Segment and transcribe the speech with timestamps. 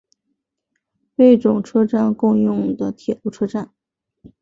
[1.15, 3.71] 贝冢车站共用的铁路车站。